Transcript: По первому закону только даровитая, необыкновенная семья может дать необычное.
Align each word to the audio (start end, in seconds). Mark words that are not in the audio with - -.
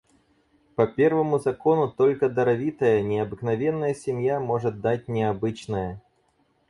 По 0.75 0.87
первому 0.87 1.37
закону 1.37 1.87
только 1.87 2.27
даровитая, 2.27 3.03
необыкновенная 3.03 3.93
семья 3.93 4.39
может 4.39 4.81
дать 4.81 5.07
необычное. 5.07 6.01